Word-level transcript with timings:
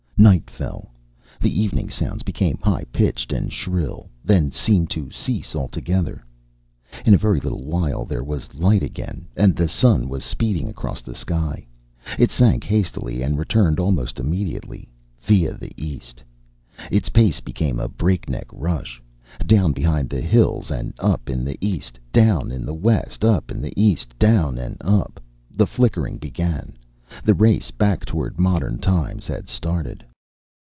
Night 0.17 0.51
fell. 0.51 0.91
The 1.39 1.49
evening 1.59 1.89
sounds 1.89 2.21
became 2.21 2.59
high 2.61 2.83
pitched 2.91 3.33
and 3.33 3.51
shrill, 3.51 4.07
then 4.23 4.51
seemed 4.51 4.91
to 4.91 5.09
cease 5.09 5.55
altogether. 5.55 6.23
In 7.07 7.15
a 7.15 7.17
very 7.17 7.39
little 7.39 7.63
while 7.63 8.05
there 8.05 8.23
was 8.23 8.53
light 8.53 8.83
again, 8.83 9.25
and 9.35 9.55
the 9.55 9.67
sun 9.67 10.07
was 10.09 10.23
speeding 10.23 10.69
across 10.69 11.01
the 11.01 11.15
sky. 11.15 11.65
It 12.19 12.29
sank 12.29 12.63
hastily, 12.63 13.23
and 13.23 13.39
returned 13.39 13.79
almost 13.79 14.19
immediately, 14.19 14.87
via 15.19 15.57
the 15.57 15.71
east. 15.75 16.21
Its 16.91 17.09
pace 17.09 17.39
became 17.39 17.79
a 17.79 17.87
breakneck 17.89 18.45
rush. 18.53 19.01
Down 19.43 19.71
behind 19.71 20.07
the 20.07 20.21
hills 20.21 20.69
and 20.69 20.93
up 20.99 21.31
in 21.31 21.43
the 21.43 21.57
east. 21.65 21.97
Down 22.13 22.51
in 22.51 22.63
the 22.63 22.75
west, 22.75 23.25
up 23.25 23.49
in 23.49 23.59
the 23.59 23.73
east. 23.75 24.13
Down 24.19 24.59
and 24.59 24.77
up 24.81 25.19
The 25.49 25.65
flickering 25.65 26.19
began. 26.19 26.77
The 27.23 27.33
race 27.33 27.71
back 27.71 28.05
toward 28.05 28.39
modern 28.39 28.77
times 28.77 29.25
had 29.25 29.49
started. 29.49 30.05